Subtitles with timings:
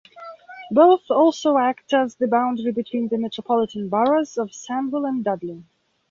[0.71, 5.63] Both also act as the boundary between the metropolitan boroughs of Sandwell and Dudley.